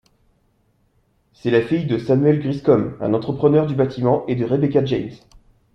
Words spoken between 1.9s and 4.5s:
Samuel Griscom, un entrepreneur du bâtiment, et de